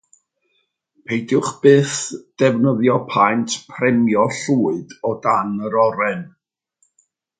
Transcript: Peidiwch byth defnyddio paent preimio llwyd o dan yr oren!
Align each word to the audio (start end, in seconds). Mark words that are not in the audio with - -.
Peidiwch 1.05 1.51
byth 1.65 1.97
defnyddio 2.43 2.95
paent 3.11 3.53
preimio 3.75 4.25
llwyd 4.39 4.97
o 5.11 5.13
dan 5.27 5.53
yr 5.69 5.79
oren! 5.85 6.25